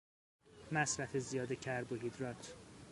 [0.71, 2.53] مصرف زیاد کربوهیدرات